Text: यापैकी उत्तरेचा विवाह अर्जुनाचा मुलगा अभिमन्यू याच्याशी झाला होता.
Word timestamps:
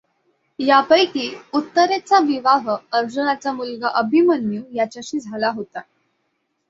यापैकी 0.59 1.25
उत्तरेचा 1.53 2.19
विवाह 2.19 2.69
अर्जुनाचा 2.91 3.53
मुलगा 3.53 3.89
अभिमन्यू 3.93 4.61
याच्याशी 4.73 5.19
झाला 5.19 5.49
होता. 5.49 5.81